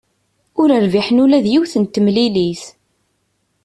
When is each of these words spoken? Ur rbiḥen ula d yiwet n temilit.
Ur 0.61 0.69
rbiḥen 0.85 1.21
ula 1.23 1.39
d 1.45 1.45
yiwet 1.51 1.73
n 1.81 1.83
temilit. 1.85 2.63